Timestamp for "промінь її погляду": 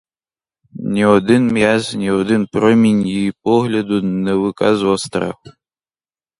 2.47-4.01